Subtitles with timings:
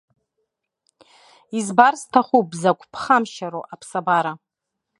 [1.57, 4.33] Избар сҭахуп закә ԥхамшьароу аԥсабара.